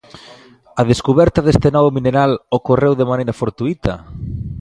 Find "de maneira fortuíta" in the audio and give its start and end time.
2.97-3.93